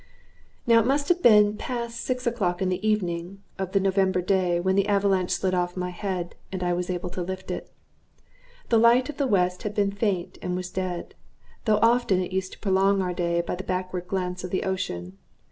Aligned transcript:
Now 0.65 0.79
it 0.79 0.87
must 0.87 1.09
have 1.09 1.21
been 1.21 1.57
past 1.57 1.99
six 1.99 2.25
o'clock 2.25 2.59
in 2.59 2.69
the 2.69 2.87
evening 2.87 3.43
of 3.59 3.71
the 3.73 3.79
November 3.79 4.19
day 4.19 4.59
when 4.59 4.75
the 4.75 4.87
avalanche 4.87 5.29
slid 5.29 5.53
off 5.53 5.77
my 5.77 5.91
head, 5.91 6.33
and 6.51 6.63
I 6.63 6.73
was 6.73 6.89
able 6.89 7.11
to 7.11 7.21
lift 7.21 7.51
it. 7.51 7.71
The 8.69 8.79
light 8.79 9.09
of 9.09 9.17
the 9.17 9.27
west 9.27 9.61
had 9.61 9.75
been 9.75 9.91
faint, 9.91 10.39
and 10.41 10.55
was 10.55 10.71
dead; 10.71 11.13
though 11.65 11.77
often 11.83 12.19
it 12.19 12.31
used 12.31 12.53
to 12.53 12.57
prolong 12.59 12.99
our 13.03 13.13
day 13.13 13.41
by 13.41 13.53
the 13.53 13.63
backward 13.63 14.07
glance 14.07 14.43
of 14.43 14.49
the 14.49 14.63
ocean. 14.63 15.19